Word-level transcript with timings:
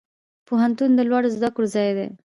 پوهنتون 0.47 0.91
د 0.95 0.99
لوړو 1.09 1.29
زده 1.35 1.49
کړو 1.55 1.67
ځای 1.75 1.89
دی 1.97 2.07